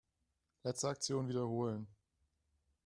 Letzte 0.63 0.87
Aktion 0.89 1.27
wiederholen. 1.29 1.85